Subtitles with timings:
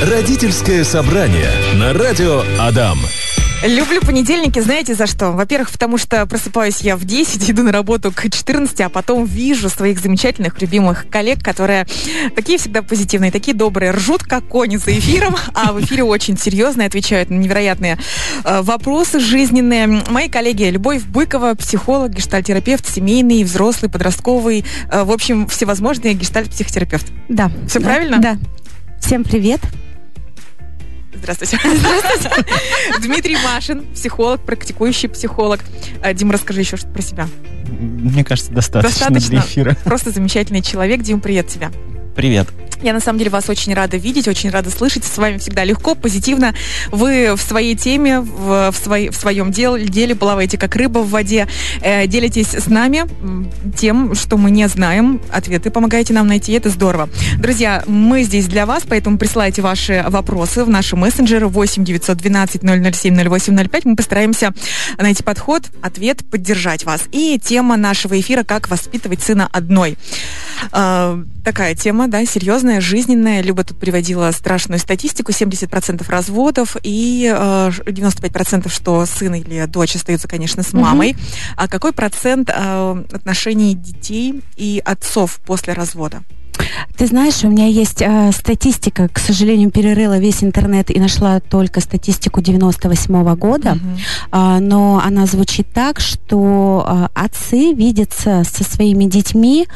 [0.00, 2.98] Родительское собрание на радио Адам.
[3.62, 5.32] Люблю понедельники, знаете за что?
[5.32, 9.68] Во-первых, потому что просыпаюсь я в 10, иду на работу к 14, а потом вижу
[9.68, 11.86] своих замечательных, любимых коллег, которые
[12.34, 16.86] такие всегда позитивные, такие добрые, ржут как кони за эфиром, а в эфире очень серьезно
[16.86, 17.98] отвечают на невероятные
[18.44, 20.02] э, вопросы жизненные.
[20.08, 27.06] Мои коллеги Любовь Быкова, психолог, гештальтерапевт, семейный, взрослый, подростковый, э, в общем, всевозможные гештальт-психотерапевт.
[27.28, 27.52] Да.
[27.68, 28.18] Все да, правильно?
[28.18, 28.38] Да.
[28.98, 29.60] Всем привет.
[31.20, 31.58] Здравствуйте.
[31.62, 32.44] Здравствуйте.
[33.00, 35.60] Дмитрий Машин, психолог, практикующий психолог.
[36.02, 37.28] А, Дим, расскажи еще что-то про себя.
[37.68, 39.30] Мне кажется, достаточно, Достаточно.
[39.30, 39.76] для эфира.
[39.84, 41.02] Просто замечательный человек.
[41.02, 41.70] Дим, привет тебе.
[42.16, 42.48] Привет.
[42.82, 45.04] Я на самом деле вас очень рада видеть, очень рада слышать.
[45.04, 46.54] С вами всегда легко, позитивно.
[46.90, 51.10] Вы в своей теме, в, в, своей, в своем дел, деле плаваете как рыба в
[51.10, 51.46] воде.
[51.82, 53.04] Э, делитесь с нами
[53.76, 55.20] тем, что мы не знаем.
[55.30, 56.52] Ответы помогаете нам найти.
[56.52, 57.10] Это здорово.
[57.38, 63.16] Друзья, мы здесь для вас, поэтому присылайте ваши вопросы в наши мессенджеры 8 912 007
[63.16, 63.84] 0805.
[63.84, 64.52] Мы постараемся
[64.98, 67.02] найти подход, ответ, поддержать вас.
[67.12, 69.98] И тема нашего эфира «Как воспитывать сына одной».
[70.72, 73.42] Э, такая тема, да, серьезная, жизненная.
[73.42, 75.32] Люба тут приводила страшную статистику.
[75.32, 81.16] 70% разводов и э, 95% что сын или дочь остаются, конечно, с мамой.
[81.56, 86.22] А какой процент э, отношений детей и отцов после развода?
[86.96, 91.80] Ты знаешь, у меня есть э, статистика, к сожалению, перерыла весь интернет и нашла только
[91.80, 93.98] статистику 98 года, Мгм.
[94.30, 99.66] А, но она звучит так, что а, отцы видятся со своими детьми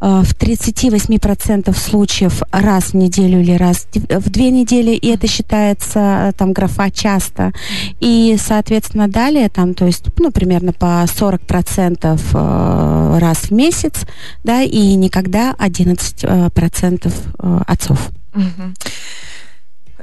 [0.00, 6.32] в 38% случаев раз в неделю или раз в две недели, и это считается а,
[6.32, 7.52] там графа часто.
[8.00, 14.06] И, соответственно, далее там, то есть, ну, примерно по 40% э, раз в месяц,
[14.44, 18.10] да, и никогда 11% процентов э, отцов.
[18.34, 18.74] Мгм.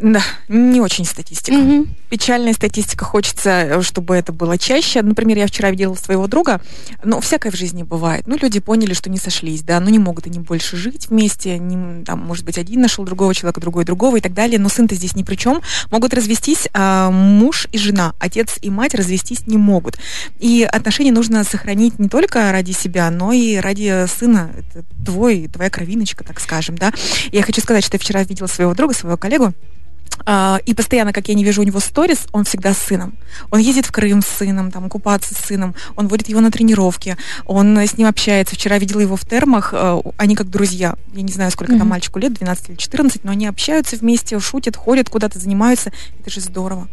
[0.01, 1.57] Да, не очень статистика.
[1.57, 1.87] Мгм.
[2.09, 5.01] Печальная статистика, хочется, э, чтобы это было чаще.
[5.01, 6.61] Например, я вчера видела своего друга,
[7.03, 8.27] ну, всякое в жизни бывает.
[8.27, 12.03] Ну, люди поняли, что не сошлись, да, ну, не могут они больше жить вместе, не,
[12.03, 15.15] там, может быть, один нашел другого человека, другой другого и так далее, но сын-то здесь
[15.15, 15.61] ни при чем.
[15.91, 19.97] Могут развестись а, муж и жена, отец и мать развестись не могут.
[20.39, 24.51] И отношения нужно сохранить не только ради себя, но и ради сына.
[24.57, 26.93] Это твой, твоя кровиночка, так скажем, да.
[27.31, 29.53] И я хочу сказать, что я вчера видела своего друга, своего коллегу,
[30.25, 33.15] и постоянно, как я не вижу у него сторис, он всегда с сыном.
[33.51, 37.17] Он ездит в Крым с сыном, там, купаться с сыном, он водит его на тренировки,
[37.45, 38.55] он с ним общается.
[38.55, 40.95] Вчера видела его в термах, э, они как друзья.
[41.13, 41.89] Я не знаю, сколько там Мгм.
[41.89, 45.91] мальчику лет, 12 или 14, но они общаются вместе, шутят, ходят, куда-то занимаются.
[46.19, 46.87] Это же здорово.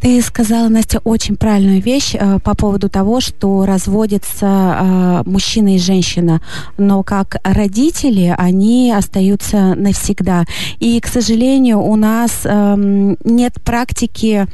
[0.00, 5.78] Ты сказала, Настя, очень правильную вещь э, по поводу того, что разводятся э, мужчина и
[5.78, 6.40] женщина,
[6.76, 10.44] но как родители они остаются навсегда.
[10.78, 14.46] И, к сожалению, у нас эм, нет практики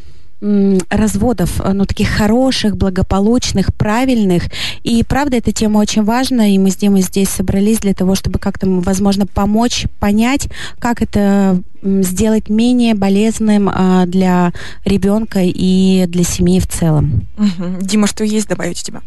[0.91, 4.45] разводов, э, ну, таких хороших, благополучных, правильных.
[4.83, 8.39] И, правда, эта тема очень важна, и мы с Димой здесь собрались для того, чтобы
[8.39, 14.53] как-то, возможно, помочь, понять, как это сделать менее болезненным а, для
[14.85, 17.27] ребенка и для семьи в целом.
[17.81, 19.03] Дима, что есть добавить у тебя?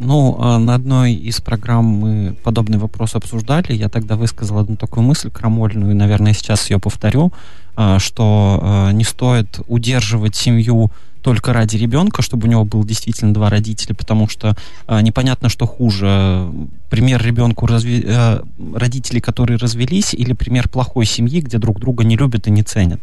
[0.00, 3.72] Ну, а, на одной из программ мы подобный вопрос обсуждали.
[3.72, 7.32] Я тогда высказал одну такую мысль крамольную, и, наверное, сейчас ее повторю,
[7.74, 13.34] а, что а, не стоит удерживать семью только ради ребенка, чтобы у него было действительно
[13.34, 14.54] два родителя, потому что
[14.86, 16.48] а, непонятно, что хуже.
[16.90, 18.40] Пример ребенку разве- э,
[18.74, 23.00] родителей, которые развелись, или пример плохой семьи, где друг друга не любят и не ценят.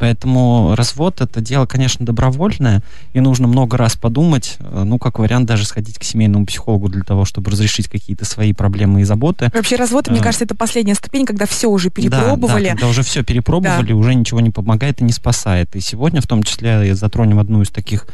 [0.00, 5.46] Поэтому развод это дело, конечно, добровольное, и нужно много раз подумать, э, ну, как вариант,
[5.46, 9.50] даже сходить к семейному психологу для того, чтобы разрешить какие-то свои проблемы и заботы.
[9.52, 10.22] Вообще развод, мне А.
[10.22, 12.64] кажется, это последняя ступень, когда все уже Да, перепробовали.
[12.64, 15.76] Да, когда уже все перепробовали, уже ничего не помогает и не спасает.
[15.76, 18.06] И сегодня, в том числе, затронем одну из таких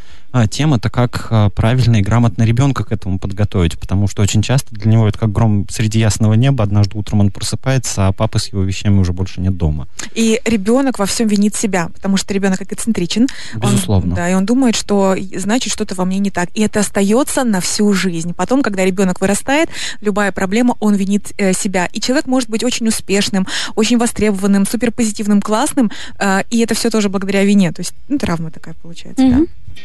[0.47, 4.75] тем, это как а, правильно и грамотно ребенка к этому подготовить, потому что очень часто
[4.75, 6.65] для него это как гром среди ясного неба.
[6.65, 9.89] Однажды утром он просыпается, а папы с его вещами уже больше нет дома.
[10.15, 13.27] И ребенок во всем винит себя, потому что ребенок эгоцентричен.
[13.55, 14.15] Он- Безусловно.
[14.15, 16.51] да, и он думает, что значит что-то во мне не так.
[16.55, 18.35] И это остается на всю жизнь.
[18.35, 21.87] Потом, когда ребенок вырастает, любая проблема, он винит э, себя.
[21.93, 27.09] И человек может быть очень успешным, очень востребованным, суперпозитивным, классным, э, и это все тоже
[27.09, 27.73] благодаря вине.
[27.73, 29.41] То есть, ну, травма такая получается, да.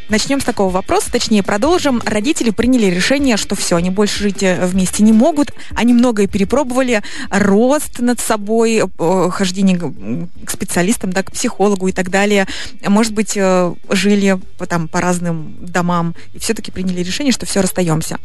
[0.10, 2.02] Начнем с такого вопроса, точнее продолжим.
[2.06, 5.54] Родители приняли решение, что все, они больше жить э, вместе не могут.
[5.76, 7.02] Они многое перепробовали.
[7.30, 9.80] Рост над собой, э, хождение
[10.46, 12.46] к специалистам, да, к психологу и так далее.
[12.86, 18.18] Может быть, э, жили там, по разным домам и все-таки приняли решение, что все, расстаемся.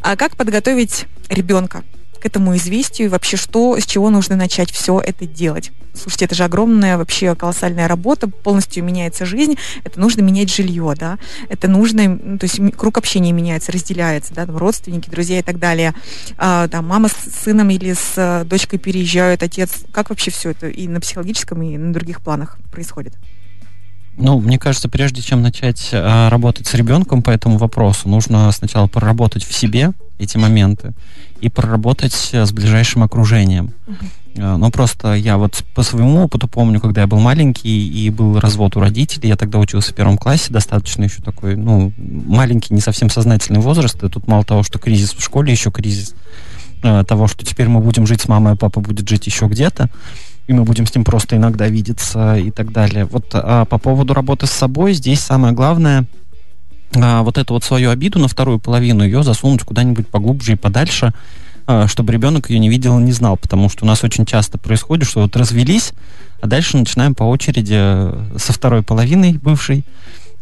[0.00, 1.84] А как подготовить ребенка
[2.24, 5.70] этому известию, и вообще что, с чего нужно начать все это делать.
[5.92, 11.18] Слушайте, это же огромная вообще колоссальная работа, полностью меняется жизнь, это нужно менять жилье, да,
[11.48, 15.58] это нужно, ну, то есть круг общения меняется, разделяется, да, там родственники, друзья и так
[15.58, 15.94] далее.
[16.36, 19.84] А, там мама с сыном или с э, дочкой переезжают, отец.
[19.92, 23.14] Как вообще все это и на психологическом, и на других планах происходит?
[24.16, 28.86] Ну, мне кажется, прежде чем начать а, работать с ребенком по этому вопросу, нужно сначала
[28.86, 30.92] проработать в себе эти моменты
[31.40, 33.72] и проработать с ближайшим окружением.
[33.86, 34.06] Uh-huh.
[34.36, 38.76] Ну, просто я вот по своему опыту помню, когда я был маленький и был развод
[38.76, 43.10] у родителей, я тогда учился в первом классе, достаточно еще такой, ну, маленький, не совсем
[43.10, 46.14] сознательный возраст, и тут мало того, что кризис в школе, еще кризис
[46.82, 49.88] э, того, что теперь мы будем жить с мамой, а папа будет жить еще где-то
[50.46, 53.04] и мы будем с ним просто иногда видеться и так далее.
[53.06, 56.04] Вот а по поводу работы с собой, здесь самое главное
[56.96, 61.12] а, вот эту вот свою обиду на вторую половину ее засунуть куда-нибудь поглубже и подальше,
[61.66, 64.58] а, чтобы ребенок ее не видел и не знал, потому что у нас очень часто
[64.58, 65.92] происходит, что вот развелись,
[66.40, 69.82] а дальше начинаем по очереди э, со второй половиной бывшей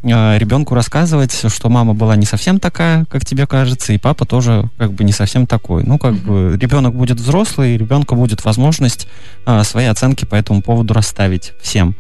[0.03, 4.93] ребенку рассказывать, что мама была не совсем такая, как тебе кажется, и папа тоже как
[4.93, 5.85] бы не совсем такой.
[5.85, 9.07] Ну, как бы ребенок будет взрослый, и ребенка будет возможность
[9.47, 11.95] а, свои оценки по этому поводу расставить всем.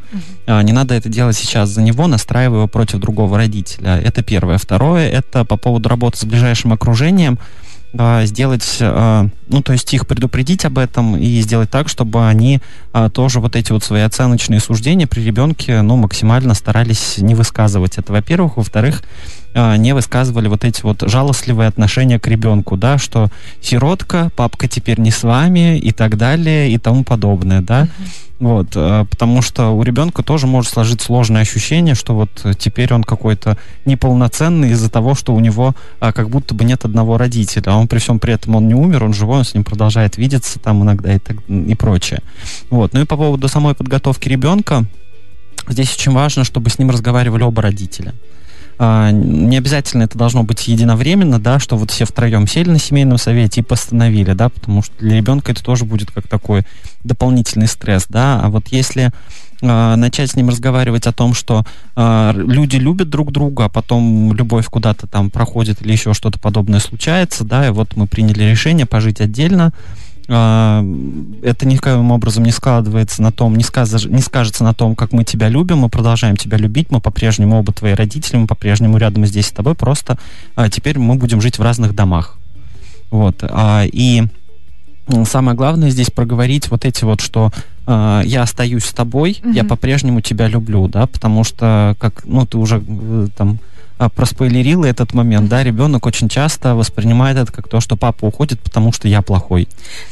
[0.46, 3.99] А, не надо это делать сейчас за него, настраивая его против другого родителя.
[3.99, 4.58] Это первое.
[4.58, 7.38] Второе, это по поводу работы с ближайшим окружением
[8.24, 12.60] сделать, а, ну, то есть их предупредить об этом и сделать так, чтобы они
[12.92, 17.98] а, тоже вот эти вот свои оценочные суждения при ребенке, ну, максимально старались не высказывать
[17.98, 18.56] это, во-первых.
[18.56, 23.28] Во-вторых, а, не высказывали вот эти вот жалостливые отношения к ребенку, да, что
[23.60, 27.84] сиротка, папка теперь не с вами и так далее и тому подобное, да.
[27.84, 28.32] Mm-hmm.
[28.43, 33.04] Вот, э, потому что у ребенка тоже может сложиться сложное ощущение, что вот теперь он
[33.04, 37.70] какой-то неполноценный из-за того, что у него а, как будто бы нет одного родителя.
[37.70, 40.16] А он при всем при этом он не умер, он живой, он с ним продолжает
[40.16, 42.20] видеться там иногда и, так, и прочее.
[42.69, 42.94] Вот.
[42.94, 44.87] Ну и по поводу самой подготовки ребенка,
[45.69, 48.12] здесь очень важно, чтобы с ним разговаривали оба родителя.
[48.78, 53.60] Не обязательно это должно быть единовременно, да, что вот все втроем сели на семейном совете
[53.60, 56.62] и постановили, да, потому что для ребенка это тоже будет как такой
[57.04, 59.10] дополнительный стресс, да, а вот если
[59.60, 61.64] э, начать с ним разговаривать о том, что
[61.96, 66.80] э, люди любят друг друга, а потом любовь куда-то там проходит или еще что-то подобное
[66.80, 73.23] случается, да, и вот мы приняли решение пожить отдельно, а, это никаким образом не складывается
[73.23, 76.56] на том, не, сказ, не скажется на том, как мы тебя любим, мы продолжаем тебя
[76.56, 80.19] любить, мы по-прежнему оба твои родители, мы по-прежнему рядом здесь с тобой, просто
[80.56, 82.38] а, теперь мы будем жить в разных домах.
[83.11, 83.37] Вот.
[83.43, 84.25] А, и
[85.25, 87.50] самое главное здесь проговорить вот эти вот, что
[87.87, 89.52] э, я остаюсь с тобой, mm-hmm.
[89.52, 93.71] я по-прежнему тебя люблю, да, потому что как, ну, ты уже э, там а,
[94.08, 98.93] проспойлерила этот момент, да, ребенок очень часто воспринимает это как то, что папа уходит, потому
[98.93, 99.69] что я плохой.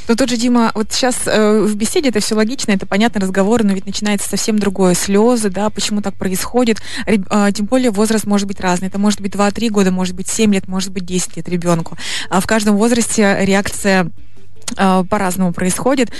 [0.08, 3.64] Но тут же, Дима, вот сейчас э, в беседе это все логично, это понятный разговор,
[3.64, 4.94] но ведь начинается совсем другое.
[4.94, 6.80] Слезы, да, почему так происходит.
[7.06, 8.88] Э, тем более возраст может быть разный.
[8.88, 11.96] Это может быть 2-3 года, может быть 7 лет, может быть 10 лет ребенку.
[12.28, 14.10] А в каждом возрасте реакция а,
[14.76, 16.10] по-разному происходит.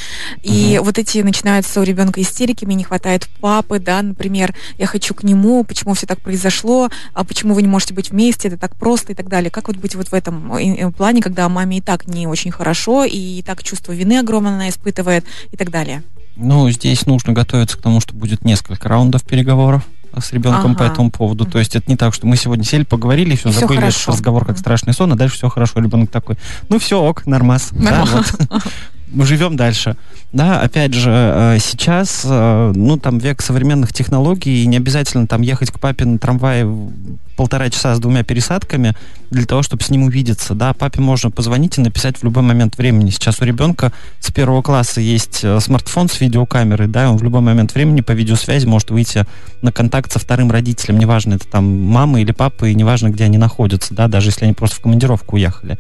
[0.43, 0.87] И угу.
[0.87, 5.23] вот эти начинаются у ребенка истерики, мне не хватает папы, да, например, я хочу к
[5.23, 9.12] нему, почему все так произошло, а почему вы не можете быть вместе, это так просто
[9.12, 9.50] и так далее.
[9.50, 12.50] Как вот быть вот в этом э, э, плане, когда маме и так не очень
[12.50, 16.02] хорошо, и так чувство вины огромное она испытывает и так далее?
[16.37, 19.85] Ну, здесь нужно готовиться к тому, что будет несколько раундов переговоров
[20.19, 20.79] с ребенком ага.
[20.79, 21.45] по этому поводу.
[21.45, 24.09] То есть это не так, что мы сегодня сели, поговорили, все, и забыли все этот
[24.09, 25.81] разговор как страшный сон, а дальше все хорошо.
[25.81, 26.37] Ребенок такой,
[26.69, 27.73] ну все, ок, нормас.
[27.73, 28.11] нормас.
[28.40, 28.62] Да, вот.
[29.12, 29.97] мы живем дальше.
[30.33, 35.43] Да, опять же, э, сейчас, э, ну, там век современных технологий, и не обязательно там
[35.43, 36.67] ехать к папе на трамвае
[37.40, 38.94] полтора часа с двумя пересадками
[39.30, 40.54] для того, чтобы с ним увидеться.
[40.54, 43.09] Да, папе можно позвонить и написать в любой момент времени.
[43.09, 47.40] Сейчас у ребенка с первого класса есть э, смартфон с видеокамерой, да, он в любой
[47.40, 49.25] момент времени по видеосвязи может выйти
[49.62, 53.38] на контакт со вторым родителем, неважно, это там мама или папа, и неважно, где они
[53.38, 55.78] находятся, да, даже если они просто в командировку уехали.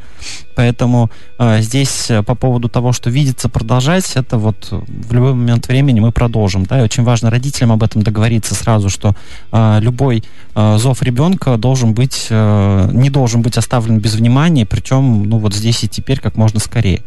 [0.54, 5.68] Поэтому э, здесь э, по поводу того, что видеться, продолжать, это вот в любой момент
[5.68, 9.14] времени мы продолжим, да, и очень важно родителям об этом договориться сразу, что
[9.52, 10.24] э, любой
[10.54, 15.54] э, зов ребенка должен быть, э, не должен быть оставлен без внимания, причем, ну, вот
[15.54, 17.02] здесь и теперь как можно скорее.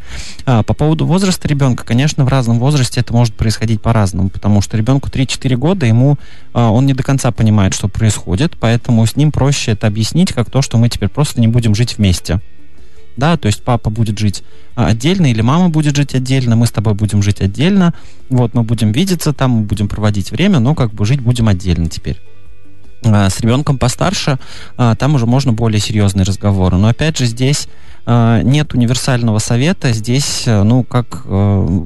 [0.45, 4.77] А, по поводу возраста ребенка, конечно, в разном возрасте это может происходить по-разному, потому что
[4.77, 6.17] ребенку 3-4 года, ему,
[6.53, 10.49] а, он не до конца понимает, что происходит, поэтому с ним проще это объяснить, как
[10.49, 12.39] то, что мы теперь просто не будем жить вместе
[13.15, 14.43] да, то есть папа будет жить
[14.75, 17.93] а, отдельно или мама будет жить отдельно, мы с тобой будем жить отдельно,
[18.29, 21.89] вот, мы будем видеться там, мы будем проводить время, но как бы жить будем отдельно
[21.89, 22.19] теперь.
[23.05, 24.39] А, с ребенком постарше
[24.77, 26.77] а, там уже можно более серьезные разговоры.
[26.77, 27.67] Но опять же здесь
[28.05, 29.93] э, нет универсального совета.
[29.93, 31.81] Здесь, э, ну, как э,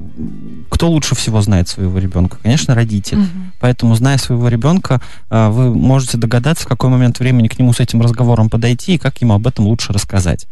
[0.69, 2.37] кто лучше всего знает своего ребенка?
[2.41, 3.19] Конечно, родитель.
[3.19, 3.27] Угу.
[3.59, 7.79] Поэтому, зная своего ребенка, э, вы можете догадаться, в какой момент времени к нему с
[7.79, 10.47] этим разговором подойти и как ему об этом лучше рассказать.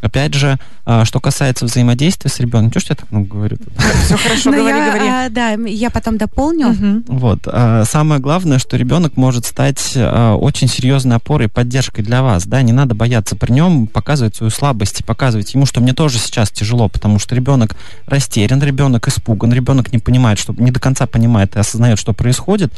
[0.00, 3.56] Опять же, э, что касается взаимодействия с ребенком, что я так много говорю?
[4.04, 5.08] Все хорошо, Ну, говори, говори.
[5.08, 7.02] а, Да, я потом дополню.
[7.06, 7.40] Вот.
[7.46, 12.46] а, Самое главное, что ребенок может стать а, очень серьезной опорой и поддержкой для вас.
[12.46, 16.18] Да, не надо бояться при нем показывать свою слабость и показывать ему, что мне тоже
[16.18, 17.76] сейчас тяжело, потому что ребенок
[18.06, 22.72] растерян, ребенок испуган, ребенок не понимает, что не до конца понимает и осознает, что происходит.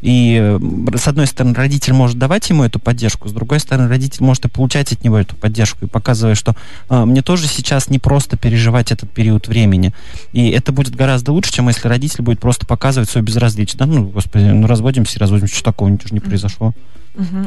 [0.00, 0.58] И э,
[0.96, 4.48] с одной стороны, родитель может давать ему эту поддержку, с другой стороны, родитель может и
[4.48, 6.54] получать от него эту поддержку и показывая, что
[6.88, 9.92] а, мне тоже сейчас не просто переживать этот период времени.
[10.32, 13.78] И это будет гораздо лучше, чем если родитель будет просто показывать свое безразличие.
[13.78, 16.74] Да, ну, господи, ну разводимся, и разводимся, что такого, ничего же не произошло.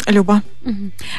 [0.08, 0.42] Люба.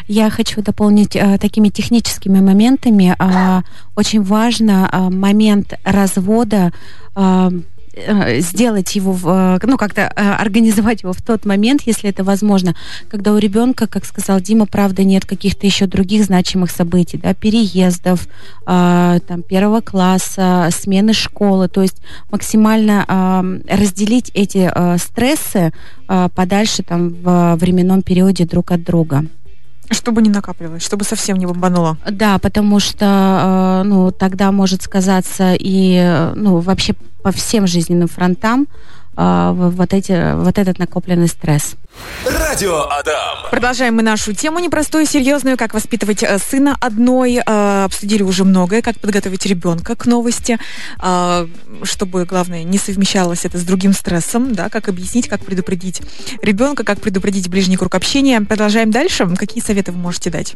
[0.09, 3.15] Я хочу дополнить э, такими техническими моментами.
[3.19, 3.63] А,
[3.97, 6.71] очень важно а, момент развода
[7.15, 7.61] а, э,
[8.39, 12.75] сделать его, в, э, ну, как-то э, организовать его в тот момент, если это возможно,
[13.09, 18.27] когда у ребенка, как сказал Дима, правда, нет каких-то еще других значимых событий, да, переездов,
[18.65, 25.73] а, там, первого класса, смены школы, то есть максимально а, разделить эти а, стрессы
[26.09, 29.27] а, подальше там в временном периоде друг от друга.
[29.91, 31.97] Чтобы не накапливалось, чтобы совсем не бомбануло.
[32.09, 38.09] Да, потому что, э, ну, тогда может сказаться и, э, ну, вообще по всем жизненным
[38.09, 38.67] фронтам
[39.17, 41.75] э, в- вот, эти, вот этот накопленный стресс.
[42.27, 43.51] Радио Адам.
[43.51, 47.41] Продолжаем мы нашу тему непростую, серьезную, как воспитывать э, сына одной.
[47.45, 50.59] Э, Обсудили уже многое, как подготовить ребенка к новости,
[51.03, 51.47] э,
[51.83, 56.01] чтобы, главное, не совмещалось это с другим стрессом, да, как объяснить, как предупредить
[56.43, 58.41] ребенка, как предупредить ближний круг общения.
[58.41, 59.29] Продолжаем дальше.
[59.37, 60.55] Какие советы вы можете дать?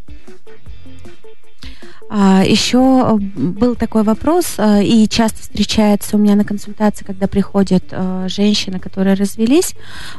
[2.09, 7.27] А, еще э, был такой вопрос, э, и часто встречается у меня на консультации, когда
[7.27, 9.75] приходят э, женщины, которые развелись,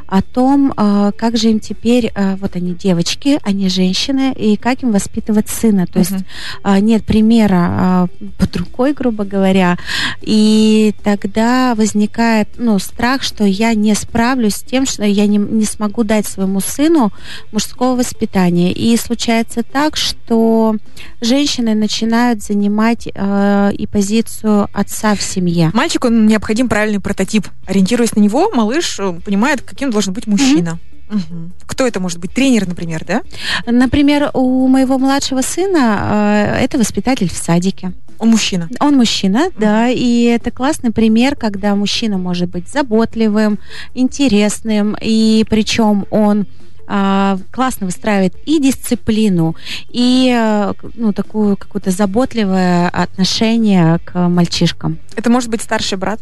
[0.06, 5.50] о том, как же им теперь, вот они девочки, они женщины, и как им воспитывать
[5.50, 5.86] сына.
[5.88, 6.26] То есть Мгм.
[6.64, 9.78] а, нет примера под рукой, грубо говоря,
[10.22, 15.66] и тогда возникает ну, страх, что я не справлюсь с тем, что я не, не
[15.66, 17.12] смогу дать своему сыну
[17.52, 18.72] мужского воспитания.
[18.72, 20.76] И случается так, что
[21.22, 25.72] женщины начинают занимать э, и позицию отца в семье.
[25.74, 27.48] Мальчику необходим правильный прототип.
[27.66, 30.80] Ориентируясь на него, малыш э, понимает, каким должен быть мужчина.
[31.10, 31.54] Мгм.
[31.66, 32.34] Кто это может быть?
[32.34, 33.22] Тренер, например, да?
[33.66, 37.94] Например, у моего младшего сына э, это воспитатель в садике.
[38.20, 38.68] Он мужчина.
[38.80, 43.60] Он мужчина, да, и это классный пример, когда мужчина может быть заботливым,
[43.94, 46.48] интересным, и причем он
[47.52, 49.56] классно выстраивает и дисциплину,
[49.90, 54.98] и э, ну, такую какое-то заботливое отношение к мальчишкам.
[55.16, 56.20] Это может быть старший брат?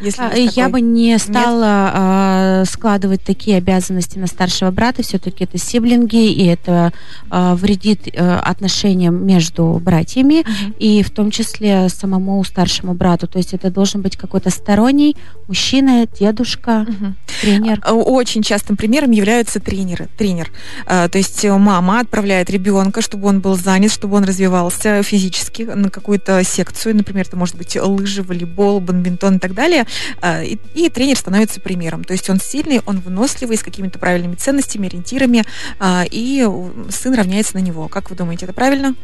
[0.00, 0.80] Если А, есть Я такой.
[0.80, 5.02] бы не стала а, складывать такие обязанности на старшего брата.
[5.02, 6.92] Все-таки это сиблинги, и это
[7.30, 10.74] а, вредит а, отношениям между братьями, Мгм.
[10.78, 13.26] и в том числе самому старшему брату.
[13.26, 15.16] То есть это должен быть какой-то сторонний
[15.48, 17.16] мужчина, дедушка, Мгм.
[17.40, 17.80] тренер.
[17.84, 20.08] А, Очень частым примером являются тренеры.
[20.16, 20.50] Тренер.
[20.86, 25.90] То есть э, мама отправляет ребенка, чтобы он был занят, чтобы он развивался физически на
[25.90, 26.96] какую-то секцию.
[26.96, 29.86] Например, это может быть лыжи, волейбол, бадминтон и так далее.
[30.20, 32.04] А, И, и тренер становится примером.
[32.04, 35.44] То есть он сильный, он выносливый, с какими-то правильными ценностями, ориентирами,
[35.78, 37.88] а, и э, сын равняется на него.
[37.88, 38.94] Как вы думаете, это правильно?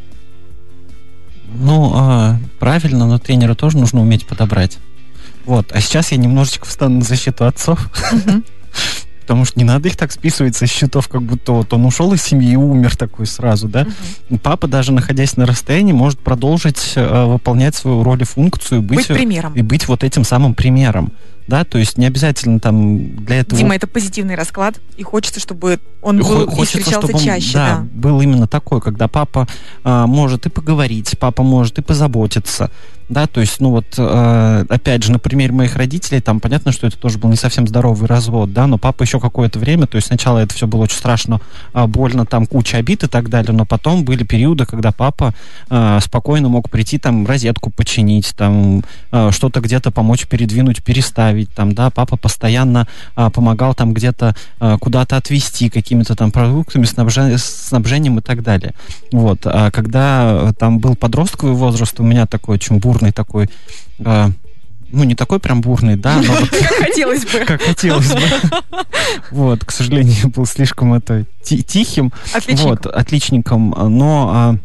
[1.53, 4.79] Ну, а, правильно, но тренера тоже нужно уметь подобрать.
[5.45, 8.45] Вот, а сейчас я немножечко встану на защиту отцов, Мгм.
[9.25, 12.23] Потому что не надо их так списывать со счетов, как будто вот он ушел из
[12.23, 13.87] семьи и умер такой сразу, да?
[14.29, 14.39] Мгм.
[14.39, 19.07] Папа, даже находясь на расстоянии, может продолжить э, выполнять свою роль и функцию, быть, Быть
[19.09, 19.55] примером.
[19.55, 21.13] и быть вот этим самым примером.
[21.47, 23.59] Да, то есть не обязательно там для этого...
[23.59, 27.53] Дима, это позитивный расклад, и хочется, чтобы он был и встречался чтобы он, чаще.
[27.53, 27.87] да, да.
[27.93, 29.47] был именно такой, когда папа
[29.83, 32.71] а, может и поговорить, папа может и позаботиться,
[33.09, 36.87] да, то есть, ну вот, э, опять же, на примере моих родителей, там понятно, что
[36.87, 40.09] это тоже был не совсем здоровый развод, да, но папа еще какое-то время, то есть
[40.09, 41.41] сначала это все было очень страшно,
[41.75, 45.35] а, больно, там куча обид и так далее, но потом были периоды, когда папа
[45.69, 51.73] а, спокойно мог прийти, там, розетку починить, там, а, что-то где-то помочь передвинуть, переставить, там,
[51.75, 58.19] да, папа постоянно а, помогал там где-то а, куда-то отвезти какими-то там продуктами, снабжа- снабжением
[58.19, 58.73] и так далее.
[59.13, 59.41] Вот.
[59.45, 63.49] А когда там был подростковый возраст, у меня такой очень бурный такой,
[64.05, 64.31] а,
[64.91, 67.39] ну, не такой прям бурный, да, но вот Как хотелось бы.
[67.41, 68.21] как хотелось бы.
[69.31, 72.13] Вот, к сожалению, был слишком это ти- тихим.
[72.33, 72.71] Отличником.
[72.71, 73.75] Вот, отличником.
[73.77, 74.57] Но а,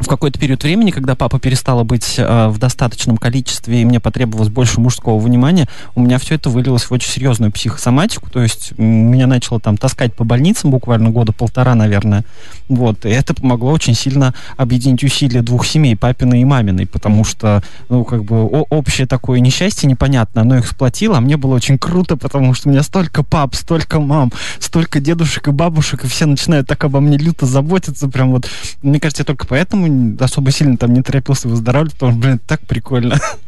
[0.00, 4.48] в какой-то период времени, когда папа перестала быть э, в достаточном количестве и мне потребовалось
[4.48, 9.26] больше мужского внимания, у меня все это вылилось в очень серьезную психосоматику, то есть меня
[9.26, 12.24] начало там таскать по больницам буквально года полтора, наверное,
[12.68, 17.62] вот, и это помогло очень сильно объединить усилия двух семей, папиной и маминой, потому что,
[17.88, 22.16] ну, как бы общее такое несчастье непонятно, оно их сплотило, а мне было очень круто,
[22.16, 26.66] потому что у меня столько пап, столько мам, столько дедушек и бабушек, и все начинают
[26.66, 28.48] так обо мне люто заботиться, прям вот,
[28.82, 29.83] мне кажется, только поэтому
[30.20, 33.18] особо сильно там не торопился выздоравливать, потому что, блин, так прикольно.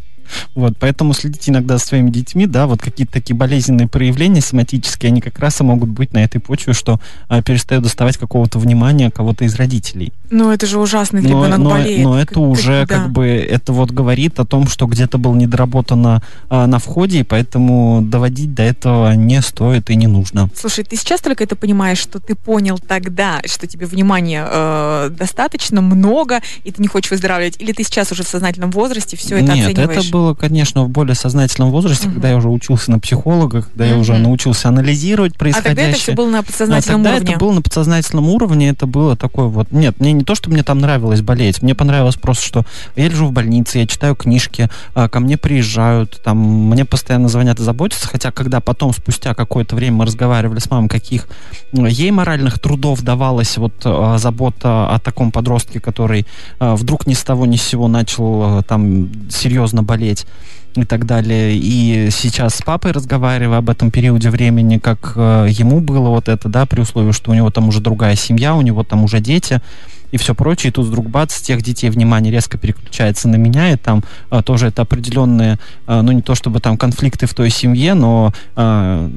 [0.55, 5.21] Вот, поэтому следите иногда за своими детьми, да, вот какие-то такие болезненные проявления соматические, они
[5.21, 9.45] как раз и могут быть на этой почве, что а, перестают доставать какого-то внимания кого-то
[9.45, 10.13] из родителей.
[10.31, 12.05] Ну, это же ужасно, но, ребенок но, болеет.
[12.05, 12.95] Но это как, уже да.
[12.95, 17.23] как бы, это вот говорит о том, что где-то было недоработано а, на входе, и
[17.23, 20.49] поэтому доводить до этого не стоит и не нужно.
[20.55, 25.81] Слушай, ты сейчас только это понимаешь, что ты понял тогда, что тебе внимания э, достаточно
[25.81, 29.53] много, и ты не хочешь выздоравливать, или ты сейчас уже в сознательном возрасте все это
[29.53, 29.99] Нет, оцениваешь?
[29.99, 32.15] это было, конечно, в более сознательном возрасте, угу.
[32.15, 33.93] когда я уже учился на психолога, когда угу.
[33.93, 35.73] я уже научился анализировать происходящее.
[35.73, 37.31] А тогда это все было на подсознательном а тогда уровне?
[37.31, 39.73] это было на подсознательном уровне, это было такое вот...
[39.73, 42.65] Нет, мне не то, что мне там нравилось болеть, мне понравилось просто, что
[42.97, 47.61] я лежу в больнице, я читаю книжки, а, ко мне приезжают, там, мне постоянно звонят
[47.61, 51.29] и заботятся, хотя когда потом, спустя какое-то время мы разговаривали с мамой, каких
[51.73, 56.27] ей моральных трудов давалась вот а, забота о таком подростке, который
[56.59, 60.06] а, вдруг ни с того ни с сего начал там серьезно болеть
[60.77, 61.57] и так далее.
[61.57, 66.49] И сейчас с папой разговариваю об этом периоде времени, как э, ему было вот это,
[66.49, 69.61] да, при условии, что у него там уже другая семья, у него там уже дети
[70.13, 70.71] и все прочее.
[70.71, 74.43] И тут вдруг бац, с тех детей внимание резко переключается на меня, и там а,
[74.43, 79.11] тоже это определенные, а, ну не то чтобы там конфликты в той семье, но а,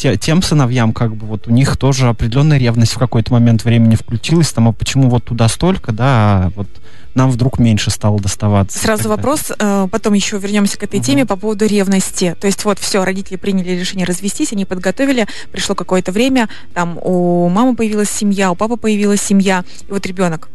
[0.00, 3.96] те, тем сыновьям, как бы вот у них тоже определенная ревность в какой-то момент времени
[3.96, 6.68] включилась, там, а почему вот туда столько, да, а вот
[7.14, 8.78] нам вдруг меньше стало доставаться.
[8.78, 11.04] Сразу вопрос, э, потом еще вернемся к этой угу.
[11.04, 12.34] теме по поводу ревности.
[12.40, 17.50] То есть вот все, родители приняли решение развестись, они подготовили, пришло какое-то время, там у
[17.50, 20.48] мамы появилась семья, у папы появилась семья, и вот ребенок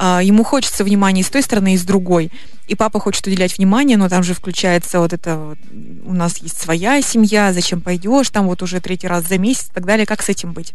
[0.00, 2.30] ему хочется внимания и с той стороны, и с другой.
[2.66, 5.56] И папа хочет уделять внимание, но там же включается вот это,
[6.04, 9.74] у нас есть своя семья, зачем пойдешь, там вот уже третий раз за месяц и
[9.74, 10.06] так далее.
[10.06, 10.74] Как с этим быть?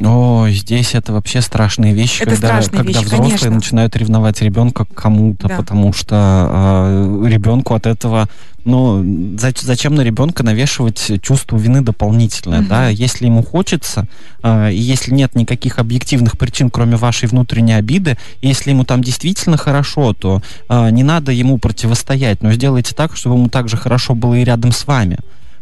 [0.00, 3.50] О, здесь это вообще страшные вещи, это когда, страшные когда вещи, взрослые конечно.
[3.50, 5.56] начинают ревновать ребенка к кому-то, да.
[5.56, 8.26] потому что э, ребенку от этого,
[8.64, 9.04] ну,
[9.36, 12.68] зачем на ребенка навешивать чувство вины дополнительное, угу.
[12.68, 12.88] да?
[12.88, 14.08] Если ему хочется,
[14.42, 19.58] э, и если нет никаких объективных причин, кроме вашей внутренней обиды, если ему там действительно
[19.58, 24.34] хорошо, то э, не надо ему противостоять, но сделайте так, чтобы ему также хорошо было
[24.36, 25.18] и рядом с вами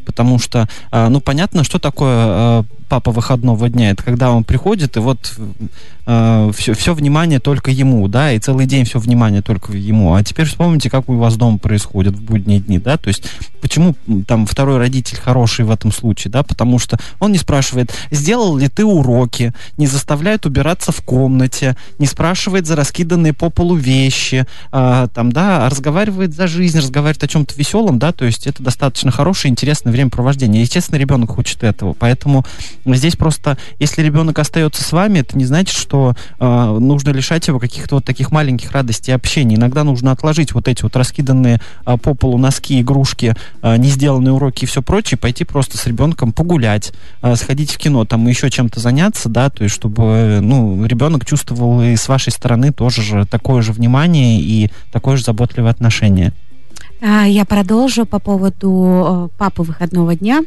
[0.07, 5.39] потому что, ну, понятно, что такое папа выходного дня, это когда он приходит, и вот
[6.07, 10.15] э, все, все внимание только ему, да, и целый день все внимание только ему.
[10.15, 13.23] А теперь вспомните, как у вас дома происходит в будние дни, да, то есть
[13.61, 13.95] почему
[14.27, 18.69] там второй родитель хороший в этом случае, да, потому что он не спрашивает, сделал ли
[18.69, 25.09] ты уроки, не заставляет убираться в комнате, не спрашивает за раскиданные по полу вещи, э,
[25.15, 29.13] там, да, а разговаривает за жизнь, разговаривает о чем-то веселом, да, то есть это достаточно
[29.13, 30.63] хорошее, интересное времяпровождение.
[30.63, 32.45] Естественно, ребенок хочет этого, поэтому
[32.85, 37.59] Здесь просто, если ребенок остается с вами, это не значит, что э, нужно лишать его
[37.59, 39.57] каких-то вот таких маленьких радостей общения.
[39.57, 44.33] Иногда нужно отложить вот эти вот раскиданные э, по полу носки, игрушки, э, не сделанные
[44.33, 48.51] уроки и все прочее, пойти просто с ребенком погулять, э, сходить в кино, там еще
[48.51, 53.27] чем-то заняться, да, то есть чтобы, ну, ребенок чувствовал и с вашей стороны тоже же
[53.27, 56.33] такое же внимание и такое же заботливое отношение.
[57.03, 60.43] А, я продолжу по поводу э, папы выходного дня.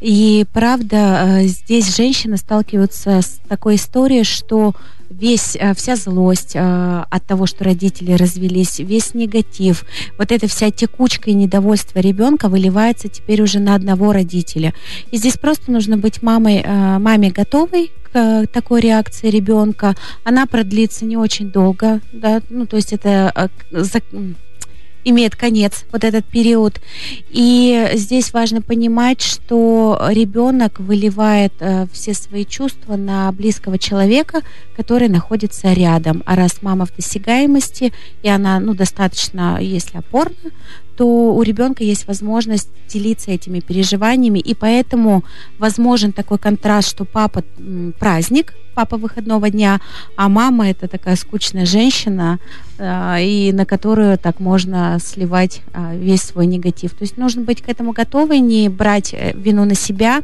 [0.00, 4.72] И правда, э, здесь женщины сталкиваются с такой историей, что
[5.10, 9.84] весь, э, вся злость от того, что родители развелись, весь негатив,
[10.16, 14.72] вот эта вся текучка и недовольство ребенка выливается теперь уже на одного родителя.
[15.10, 19.94] И здесь просто нужно быть мамой, маме готовой к такой реакции ребенка.
[20.24, 23.50] Она продлится не очень долго, да, ну то есть это
[25.04, 26.80] имеет конец, вот этот период.
[27.30, 34.42] И здесь важно понимать, что ребенок выливает э, все свои чувства на близкого человека,
[34.76, 36.22] который находится рядом.
[36.26, 40.50] А раз мама в досягаемости, и она ну, достаточно, если опорна,
[41.00, 45.24] то у ребенка есть возможность делиться этими переживаниями, и поэтому
[45.58, 47.42] возможен такой контраст, что папа
[47.98, 49.80] праздник, папа выходного дня,
[50.16, 52.38] а мама это такая скучная женщина,
[52.76, 56.90] э, и на которую так можно сливать э, весь свой негатив.
[56.90, 60.20] То есть нужно быть к этому готовы, не брать э, вину на себя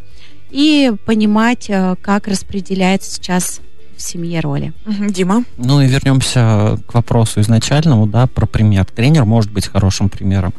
[0.50, 1.70] и понимать,
[2.02, 3.62] как распределяется сейчас
[3.96, 4.72] в семье роли.
[4.86, 5.44] Дима?
[5.56, 8.84] Ну и вернемся к вопросу изначальному, да, про пример.
[8.84, 10.52] Тренер может быть хорошим примером,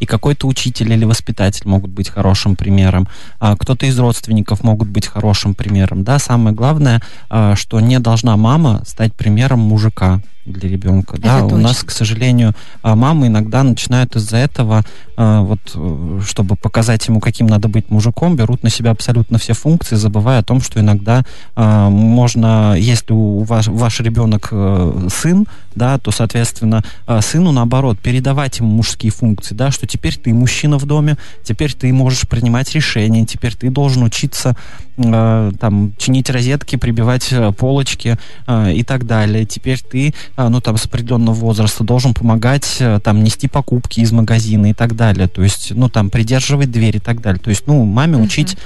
[0.00, 3.08] и какой-то учитель или воспитатель могут быть хорошим примером,
[3.40, 6.18] а кто-то из родственников могут быть хорошим примером, да.
[6.18, 11.14] Самое главное, а, что не должна мама стать примером мужика, для ребенка.
[11.14, 11.56] Это да, точно.
[11.56, 12.52] у нас, к сожалению,
[12.82, 14.82] а, мамы иногда начинают из-за этого,
[15.16, 19.52] а, вот, э, чтобы показать ему, каким надо быть мужиком, берут на себя абсолютно все
[19.52, 21.22] функции, забывая о том, что иногда
[21.54, 26.84] а, можно, если у ваш, ваш ребенок э, сын, да, то, соответственно,
[27.20, 31.90] сыну, наоборот, передавать ему мужские функции, да, что теперь ты мужчина в доме, теперь ты
[31.94, 34.54] можешь принимать решения, теперь ты должен учиться
[34.96, 39.46] там, чинить розетки, прибивать э, полочки и так далее.
[39.46, 44.70] Теперь ты ну, там, с определенного возраста должен помогать, э, там, нести покупки из магазина
[44.70, 45.28] и так далее.
[45.28, 47.40] То есть, ну, там, придерживать дверь и так далее.
[47.40, 48.24] То есть, ну, маме uh-huh.
[48.24, 48.56] учить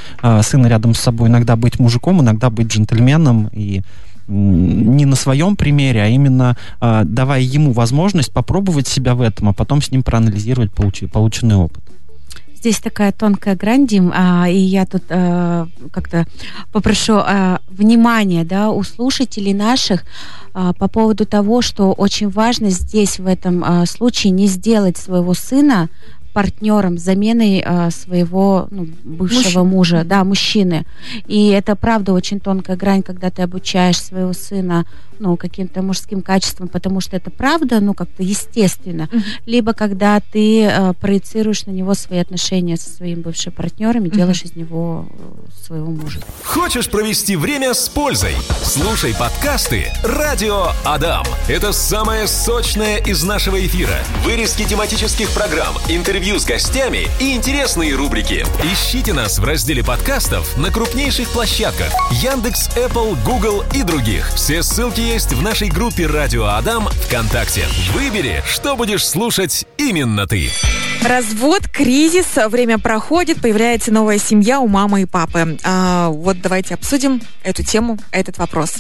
[0.43, 3.83] сына рядом с собой иногда быть мужиком, иногда быть джентльменом и
[4.29, 9.53] не на своем примере, а именно а, давая ему возможность попробовать себя в этом, а
[9.53, 11.85] потом с ним проанализировать получи, полученный опыт
[12.67, 16.27] здесь такая тонкая грань, Дим, а, и я тут а, как-то
[16.73, 20.03] попрошу а, внимания да, у слушателей наших
[20.53, 25.33] а, по поводу того, что очень важно здесь в этом а, случае не сделать своего
[25.33, 25.89] сына
[26.37, 29.65] партнером, заменой э, своего ну, бывшего Мужчина.
[29.65, 30.85] мужа, да, мужчины.
[31.27, 34.85] И это правда очень тонкая грань, когда ты обучаешь своего сына
[35.19, 39.09] ну, каким-то мужским качествам, потому что это правда, ну, как-то естественно.
[39.11, 39.23] Uh-huh.
[39.47, 44.17] Либо когда ты э, проецируешь на него свои отношения со своим бывшим партнером и uh-huh.
[44.17, 46.21] делаешь из него э, своего мужа.
[46.45, 48.35] Хочешь провести время с пользой?
[48.63, 51.25] Слушай подкасты «Радио Адам».
[51.49, 53.99] Это самое сочное из нашего эфира.
[54.25, 58.45] Вырезки тематических программ, интервью интервью с гостями и интересные рубрики.
[58.65, 64.33] Ищите нас в разделе подкастов на крупнейших площадках Яндекс, Apple, Google и других.
[64.35, 67.65] Все ссылки есть в нашей группе «Радио Адам» ВКонтакте.
[67.93, 70.51] Выбери, что будешь слушать именно ты.
[71.03, 75.57] Развод, кризис, время проходит, появляется новая семья у мамы и папы.
[75.63, 78.79] А, вот давайте обсудим эту тему, этот вопрос.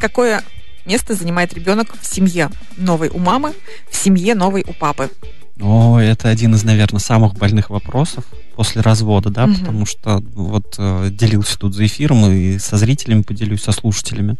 [0.00, 0.42] Какое
[0.84, 3.54] место занимает ребенок в семье новой у мамы,
[3.88, 5.10] в семье новой у папы?
[5.60, 8.24] О, это один из, наверное, самых больных вопросов
[8.56, 9.54] после развода, да, угу.
[9.54, 14.36] потому что вот э, делился тут за эфиром и со зрителями поделюсь, со слушателями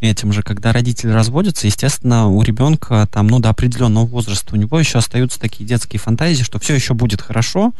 [0.00, 4.78] этим же, когда родители разводятся, естественно, у ребенка там, ну, до определенного возраста у него
[4.78, 7.72] еще остаются такие детские фантазии, что все еще будет хорошо,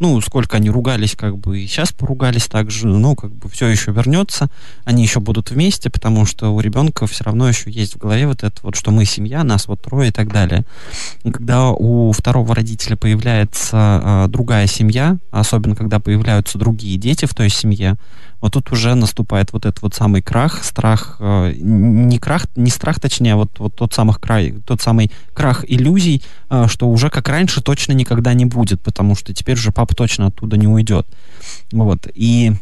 [0.00, 3.92] ну, сколько они ругались, как бы, и сейчас поругались также, ну, как бы, все еще
[3.92, 4.48] вернется,
[4.84, 8.42] они еще будут вместе, потому что у ребенка все равно еще есть в голове вот
[8.42, 10.64] это вот, что мы семья, нас вот трое и так далее.
[11.22, 17.34] И когда у второго родителя появляется э, другая семья, особенно когда появляются другие дети в
[17.34, 17.96] той семье,
[18.44, 23.00] вот тут уже наступает вот этот вот самый крах, страх, э, не крах, не страх,
[23.00, 27.26] точнее, а вот, вот тот, самых край, тот самый крах иллюзий, э, что уже как
[27.28, 31.06] раньше точно никогда не будет, потому что теперь уже папа точно оттуда не уйдет.
[31.70, 32.08] Вот.
[32.14, 32.52] И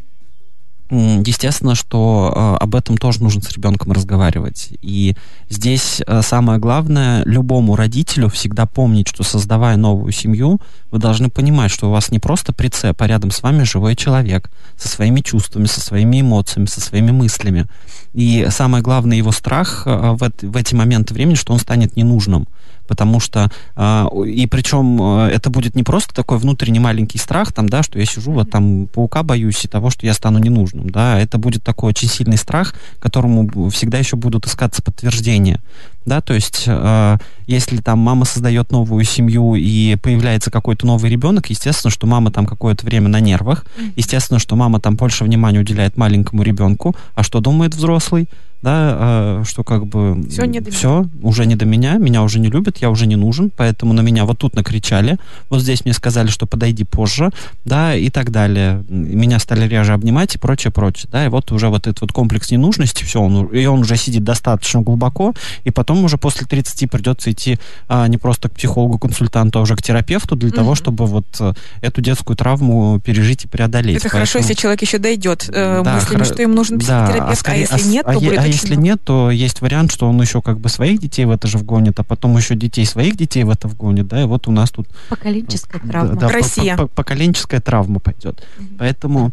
[0.91, 4.71] естественно, что э, об этом тоже нужно с ребенком разговаривать.
[4.83, 5.15] И
[5.49, 11.71] здесь э, самое главное, любому родителю всегда помнить, что создавая новую семью, вы должны понимать,
[11.71, 15.67] что у вас не просто прицеп, а рядом с вами живой человек со своими чувствами,
[15.67, 17.67] со своими эмоциями, со своими мыслями.
[18.13, 22.49] И самое главное, его страх э, в, в эти моменты времени, что он станет ненужным
[22.87, 27.68] потому что э, и причем э, это будет не просто такой внутренний маленький страх, там,
[27.68, 31.18] да, что я сижу вот там паука боюсь и того, что я стану ненужным, да,
[31.18, 35.61] это будет такой очень сильный страх, которому всегда еще будут искаться подтверждения,
[36.07, 41.51] да, то есть э, если там мама создает новую семью и появляется какой-то новый ребенок,
[41.51, 43.65] естественно, что мама там какое-то время на нервах,
[43.97, 48.29] естественно, что мама там больше внимания уделяет маленькому ребенку, а что думает взрослый?
[48.62, 52.38] да, э, что как бы все, не до все уже не до меня, меня уже
[52.38, 55.19] не любят, я уже не нужен, поэтому на меня вот тут накричали,
[55.51, 57.31] вот здесь мне сказали, что подойди позже,
[57.65, 58.85] да, и так далее.
[58.88, 62.51] Меня стали реже обнимать и прочее, прочее, да, и вот уже вот этот вот комплекс
[62.51, 65.35] ненужности, все, он, и он уже сидит достаточно глубоко,
[65.65, 69.83] и потом уже после 30 придется идти а, не просто к психологу-консультанту, а уже к
[69.83, 70.57] терапевту для угу.
[70.57, 73.97] того, чтобы вот э, эту детскую травму пережить и преодолеть.
[73.97, 74.21] Это Поэтому...
[74.21, 76.25] хорошо, если человек еще дойдет э, да, мыслями, хра...
[76.25, 78.75] что им нужен психотерапевт, да, а, скорее, а если нет, то а, будет а если
[78.75, 81.99] нет, то есть вариант, что он еще как бы своих детей в это же вгонит,
[82.01, 84.89] а потом еще детей своих детей в это вгонит, да, и вот у нас тут...
[85.09, 86.17] Поколенческая травма.
[86.17, 86.77] Да, Россия.
[86.77, 88.43] По, по, поколенческая травма пойдет.
[88.59, 88.77] Mm-hmm.
[88.79, 89.33] Поэтому,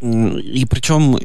[0.00, 1.18] и причем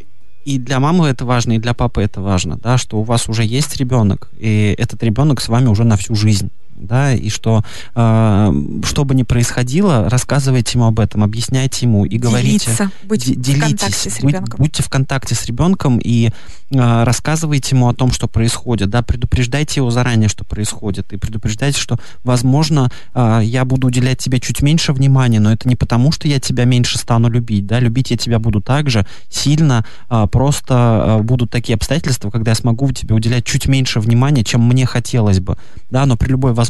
[0.47, 3.43] и для мамы это важно, и для папы это важно, да, что у вас уже
[3.43, 7.63] есть ребенок, и этот ребенок с вами уже на всю жизнь да, и что,
[7.95, 12.65] э, что бы ни происходило, рассказывайте ему об этом, объясняйте ему и говорите.
[12.65, 14.43] Делиться, быть делитесь, в контакте с ребенком.
[14.49, 19.01] Будь, будьте в контакте с ребенком и э, рассказывайте ему о том, что происходит, да,
[19.01, 24.61] предупреждайте его заранее, что происходит, и предупреждайте, что, возможно, э, я буду уделять тебе чуть
[24.61, 28.17] меньше внимания, но это не потому, что я тебя меньше стану любить, да, любить я
[28.17, 33.15] тебя буду так же сильно, э, просто э, будут такие обстоятельства, когда я смогу тебе
[33.15, 35.57] уделять чуть меньше внимания, чем мне хотелось бы,
[35.89, 36.66] да, но при любой возможности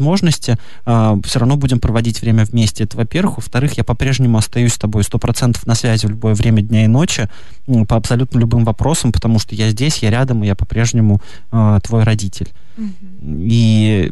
[0.85, 5.03] э, все равно будем проводить время вместе, это во-первых, во-вторых, я по-прежнему остаюсь с тобой
[5.03, 7.29] сто процентов на связи в любое время дня и ночи
[7.87, 12.03] по абсолютно любым вопросам, потому что я здесь, я рядом, и я по-прежнему э, твой
[12.03, 12.49] родитель.
[12.77, 13.39] Мгм.
[13.41, 14.11] И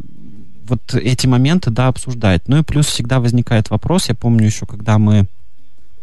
[0.67, 2.47] вот эти моменты, да, обсуждать.
[2.47, 5.27] Ну и плюс всегда возникает вопрос, я помню еще, когда мы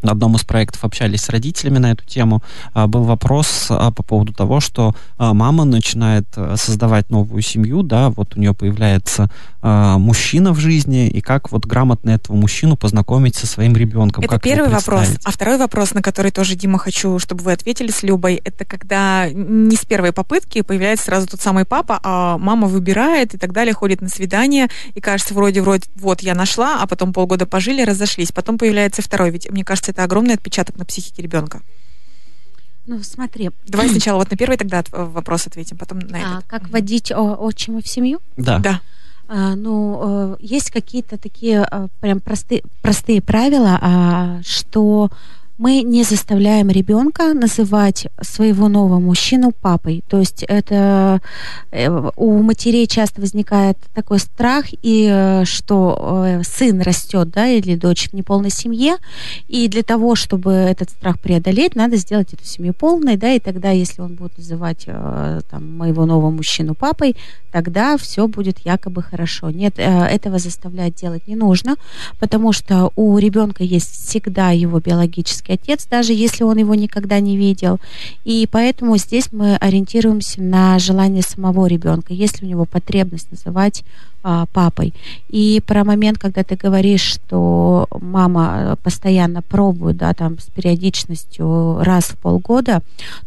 [0.02, 2.42] на одном из проектов общались с родителями на эту тему,
[2.74, 7.82] а, был вопрос а, по поводу того, что а, мама начинает а, создавать новую семью,
[7.82, 9.30] да, вот у нее появляется
[9.62, 14.24] мужчина в жизни, и как вот грамотно этого мужчину познакомить со своим ребенком.
[14.24, 15.06] Это первый вопрос.
[15.22, 19.28] А второй вопрос, на который тоже, Дима, хочу, чтобы вы ответили с Любой, это когда
[19.30, 23.72] не с первой попытки появляется сразу тот самый папа, а мама выбирает и так далее,
[23.72, 28.32] ходит на свидание, и кажется, вроде, вроде, вот, я нашла, а потом полгода пожили, разошлись.
[28.32, 29.30] Потом появляется второй.
[29.30, 31.62] Ведь, мне кажется, это огромный отпечаток на психике ребенка.
[32.86, 36.50] Ну, смотри, Давай сначала вот на первый тогда вопрос ответим, потом на а, этот.
[36.50, 38.20] как водить о- отчима в семью?
[38.36, 38.58] Да.
[38.58, 38.80] Да.
[39.28, 45.10] А, ну, э, есть какие-то такие а, прям простые, простые правила, а, что
[45.62, 50.02] мы не заставляем ребенка называть своего нового мужчину папой.
[50.08, 51.20] То есть это
[51.70, 57.76] э, у матерей часто возникает такой страх, и э, что э, сын растет, да, или
[57.76, 58.96] дочь в неполной семье,
[59.46, 63.70] и для того, чтобы этот страх преодолеть, надо сделать эту семью полной, да, и тогда,
[63.70, 67.14] если он будет называть там, моего нового мужчину папой,
[67.52, 69.50] тогда все будет якобы хорошо.
[69.50, 71.76] Нет, этого заставлять делать не нужно,
[72.18, 77.36] потому что у ребенка есть всегда его биологический отец, даже если он его никогда не
[77.36, 77.78] видел.
[78.24, 83.84] И поэтому здесь мы ориентируемся на желание самого ребенка, если у него потребность называть
[84.24, 84.94] а, папой.
[85.30, 91.82] И про момент, когда ты говоришь, что мама э, постоянно пробует, да, там с периодичностью
[91.82, 92.82] раз в полгода,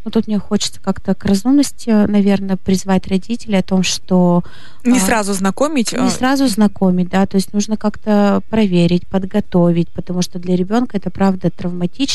[0.06, 4.42] но тут мне хочется как-то к разумности, наверное, призвать родителей о том, что
[4.86, 5.92] Не а, сразу знакомить.
[5.92, 10.96] не а, сразу знакомить, да, то есть нужно как-то проверить, подготовить, потому что для ребенка
[10.96, 12.14] это правда травматично.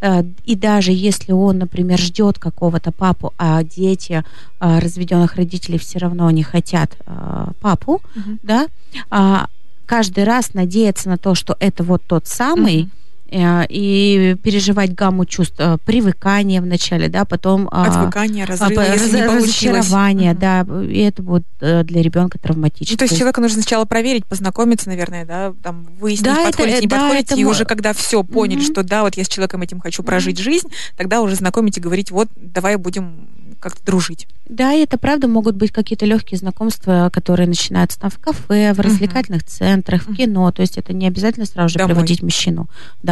[0.00, 4.24] Э, И даже если он, например, ждет какого-то папу, а дети
[4.60, 8.38] а, разведенных родителей все равно не хотят а, папу, Мгм.
[8.42, 8.66] да,
[9.10, 9.46] а,
[9.86, 12.90] каждый раз надеяться на то, что это вот тот самый, Мгм.
[13.30, 18.60] Э, и переживать гамму чувств э, привыкания вначале, да, потом а, Отвыкание, а, не раз-
[18.60, 20.40] разочарование, Мгм.
[20.40, 22.94] да, и это будет э, для ребенка травматично.
[22.94, 26.80] Ну, то есть человеку нужно сначала проверить, познакомиться, наверное, да, там выяснить, Да, это- подходите,
[26.80, 28.66] не да, подходите, это и уже когда все поняли, Мгм.
[28.72, 32.10] что да, вот я с человеком этим хочу прожить жизнь, тогда уже знакомить и говорить,
[32.10, 33.28] вот, давай будем
[33.60, 34.28] как-то дружить.
[34.48, 38.78] Да, и это правда могут быть какие-то легкие знакомства, которые начинаются там в кафе, в
[38.78, 40.52] развлекательных центрах, в кино.
[40.52, 41.94] То есть это не обязательно сразу же Домой.
[41.94, 42.68] приводить мужчину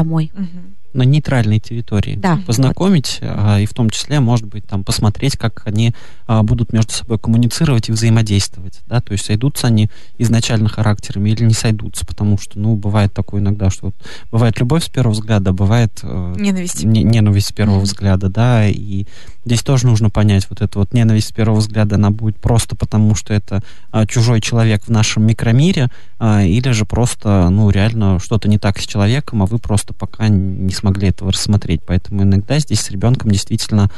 [0.07, 0.31] домой.
[0.35, 0.77] Мгм.
[0.97, 2.41] На нейтральной территории Да.
[2.47, 5.93] познакомить, а, и в том числе, может быть, там посмотреть, как они
[6.27, 11.45] а, будут между собой коммуницировать и взаимодействовать, да, то есть сойдутся они изначально характерами или
[11.45, 13.95] не сойдутся, потому что, ну, бывает такое иногда, что вот
[14.33, 16.83] бывает любовь с первого взгляда, бывает э, Ненависть.
[16.85, 17.85] не- ненависть с первого Мгм.
[17.85, 19.05] взгляда, да, и
[19.45, 23.15] здесь тоже нужно понять, вот эта вот ненависть с первого взгляда, она будет просто потому,
[23.15, 28.49] что это а, чужой человек в нашем микромире, а, или же просто, ну, реально что-то
[28.49, 31.81] не так с человеком, а вы просто пока не смогли этого рассмотреть.
[31.85, 33.91] Поэтому иногда здесь с ребенком действительно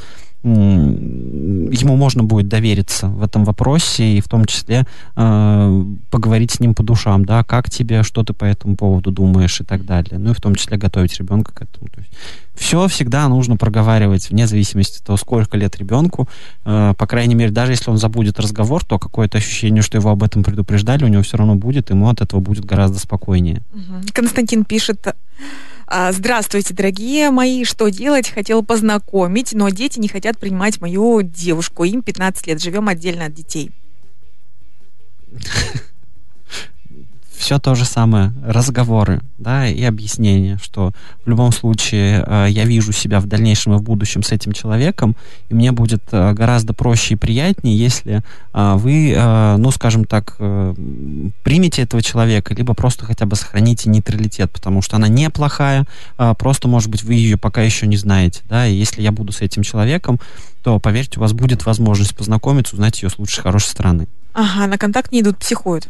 [0.44, 6.74] ему можно будет довериться в этом вопросе и в том числе э, поговорить с ним
[6.74, 10.16] по душам, да, как тебе, что ты по этому поводу думаешь и так далее.
[10.18, 11.88] Ну и в том числе готовить ребенка к этому.
[11.88, 12.12] То есть
[12.54, 16.28] все всегда нужно проговаривать вне зависимости от того, сколько лет ребенку.
[16.64, 20.22] Э, по крайней мере, даже если он забудет разговор, то какое-то ощущение, что его об
[20.22, 23.62] этом предупреждали, у него все равно будет, ему от этого будет гораздо спокойнее.
[24.14, 25.04] Константин пишет,
[25.90, 28.28] здравствуйте, дорогие мои, что делать?
[28.28, 33.34] Хотел познакомить, но дети не хотят принимать мою девушку, им 15 лет, живем отдельно от
[33.34, 33.70] детей.
[37.38, 40.92] все то же самое, разговоры, да, и объяснение, что
[41.24, 45.16] в любом случае э, я вижу себя в дальнейшем и в будущем с этим человеком,
[45.48, 48.22] и мне будет э, гораздо проще и приятнее, если
[48.52, 50.74] э, вы, э, ну, скажем так, э,
[51.44, 55.84] примете этого человека, либо просто хотя бы сохраните нейтралитет, потому что она неплохая,
[56.18, 59.32] э, просто, может быть, вы ее пока еще не знаете, да, и если я буду
[59.32, 60.18] с этим человеком,
[60.62, 64.08] то, поверьте, у вас будет возможность познакомиться, узнать ее с лучшей, хорошей стороны.
[64.34, 65.88] Ага, на контакт не идут, психуют.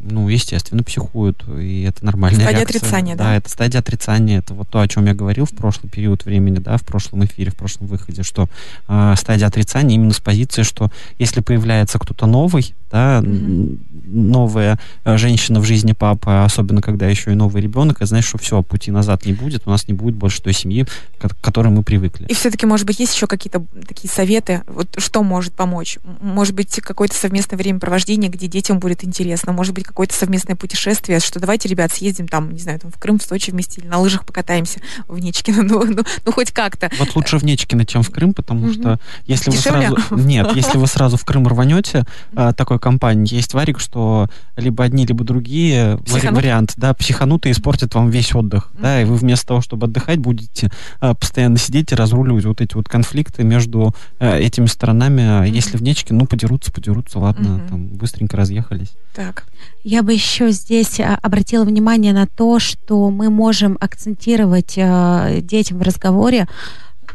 [0.00, 2.78] Ну, естественно, психуют, и это нормальная стадия реакция.
[2.78, 3.24] отрицания, да?
[3.24, 6.58] Да, это стадия отрицания, это вот то, о чем я говорил в прошлый период времени,
[6.58, 8.48] да, в прошлом эфире, в прошлом выходе, что
[8.86, 13.78] э, стадия отрицания именно с позиции, что если появляется кто-то новый, да, mm-hmm.
[14.06, 18.38] новая э, женщина в жизни папы, особенно когда еще и новый ребенок, и знаешь, что
[18.38, 20.86] все, пути назад не будет, у нас не будет больше той семьи,
[21.18, 22.26] к которой мы привыкли.
[22.28, 25.98] И все-таки, может быть, есть еще какие-то такие советы, вот что может помочь?
[26.20, 31.40] Может быть, какое-то совместное времяпровождение, где детям будет интересно, может быть, какое-то совместное путешествие, что
[31.40, 34.24] давайте, ребят, съездим там, не знаю, там в Крым, в Сочи вместе, или на лыжах
[34.24, 36.90] покатаемся в Нечкино, ну, ну, ну хоть как-то.
[36.98, 39.90] Вот лучше в Нечкино, чем в Крым, потому что если Дешевле?
[39.90, 40.22] вы сразу...
[40.26, 45.06] Нет, если вы сразу в Крым рванете, а, такой компании, есть варик, что либо одни,
[45.06, 46.36] либо другие Психанут?
[46.36, 50.18] вариант, да, психанут и испортят вам весь отдых, да, и вы вместо того, чтобы отдыхать,
[50.18, 50.70] будете
[51.00, 55.22] а, постоянно сидеть и разруливать вот эти вот конфликты между а, этими сторонами.
[55.22, 58.92] А если в Нечке, ну, подерутся, подерутся, ладно, там быстренько разъехались.
[59.14, 59.46] Так.
[59.84, 65.78] Я бы еще здесь а, обратила внимание на то, что мы можем акцентировать э, детям
[65.78, 66.46] в разговоре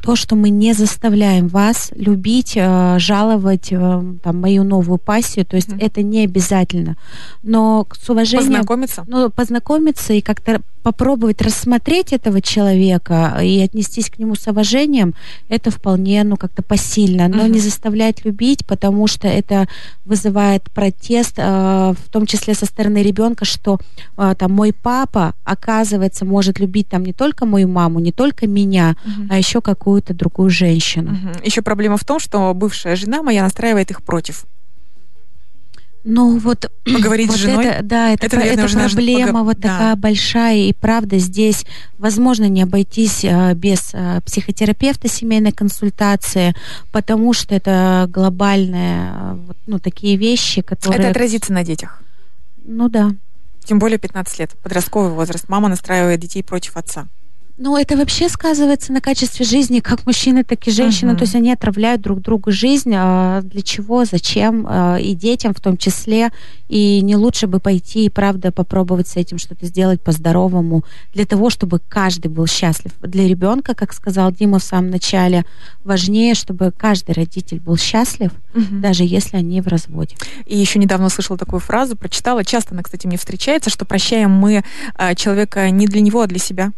[0.04, 5.70] то, что мы не заставляем вас любить, э, жаловать там, мою новую пассию, то есть
[5.70, 5.86] mm-hmm.
[5.86, 6.98] это не обязательно.
[7.42, 8.50] Но с уважением...
[8.50, 9.06] Познакомиться?
[9.08, 15.16] Ну, познакомиться и как-то попробовать рассмотреть этого человека и отнестись к нему с уважением,
[15.50, 17.28] это вполне, ну, как-то посильно.
[17.28, 17.50] Но mm-hmm.
[17.50, 19.68] не заставлять любить, потому что это
[20.06, 23.80] вызывает протест, э, в том числе со стороны ребенка, что
[24.18, 28.96] э, там мой папа, оказывается, может любить там не только мою маму, не только меня,
[29.06, 29.28] mm-hmm.
[29.30, 31.12] а еще какую-то другую женщину.
[31.12, 31.46] Mm-hmm.
[31.46, 34.46] Еще проблема в том, что бывшая жена моя настраивает их против.
[36.04, 37.66] Ну вот поговорить вот с женой.
[37.66, 39.44] Это, да, это, это, наверное, это проблема пог...
[39.44, 39.70] вот да.
[39.70, 41.66] такая большая и правда здесь
[41.98, 46.54] возможно не обойтись а, без а, психотерапевта семейной консультации,
[46.92, 51.00] потому что это глобальные а, вот, ну такие вещи, которые.
[51.00, 52.02] Это отразится на детях.
[52.66, 53.12] Ну да.
[53.64, 55.48] Тем более 15 лет, подростковый возраст.
[55.48, 57.08] Мама настраивает детей против отца.
[57.56, 61.12] Ну, это вообще сказывается на качестве жизни как мужчины, так и женщины.
[61.12, 61.18] Uh-huh.
[61.18, 62.92] То есть они отравляют друг другу жизнь.
[62.96, 64.66] А для чего, зачем?
[64.68, 66.32] А, и детям в том числе.
[66.68, 71.52] И не лучше бы пойти и, правда, попробовать с этим что-то сделать по-здоровому, для того,
[71.52, 72.92] чтобы каждый был счастлив.
[73.02, 75.46] Для ребенка, как сказал Дима в самом начале,
[75.84, 78.80] важнее, чтобы каждый родитель был счастлив, uh-huh.
[78.80, 80.16] даже если они в разводе.
[80.48, 84.64] И еще недавно услышала такую фразу, прочитала, часто она, кстати, мне встречается, что прощаем мы
[84.96, 86.72] а, человека не для него, а для себя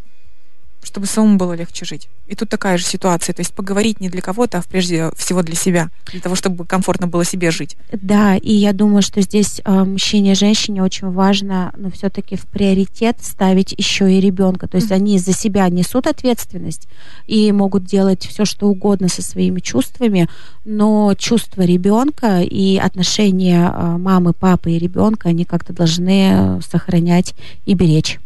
[0.86, 2.08] чтобы самому было легче жить.
[2.28, 5.56] И тут такая же ситуация, то есть поговорить не для кого-то, а прежде всего для
[5.56, 7.76] себя, для того, чтобы комфортно было себе жить.
[7.92, 12.46] Да, и я думаю, что здесь э, мужчине и женщине очень важно, но все-таки в
[12.46, 14.68] приоритет ставить еще и ребенка.
[14.68, 14.96] То есть mm-hmm.
[14.96, 16.88] они за себя несут ответственность
[17.28, 20.30] и могут делать все, что угодно со своими чувствами,
[20.64, 27.34] но чувства ребенка и отношения э, мамы, папы и ребенка, они как-то должны сохранять
[27.66, 28.20] и беречь.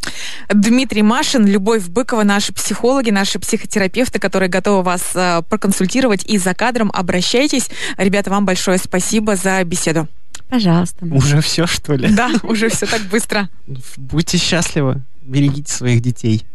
[0.53, 6.37] Дмитрий Машин, Любовь Быкова, наш наши психологи, наши психотерапевты, которые готовы вас э, проконсультировать и
[6.37, 6.89] за кадром.
[6.93, 7.69] Обращайтесь.
[7.97, 10.07] Ребята, вам большое спасибо за беседу.
[10.49, 11.05] Пожалуйста.
[11.05, 12.09] Уже все, что ли?
[12.09, 13.49] Да, уже все так быстро.
[13.97, 16.45] Будьте счастливы, берегите своих детей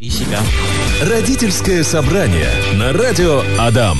[0.00, 0.40] и себя.
[1.02, 3.98] Родительское собрание на радио Адам.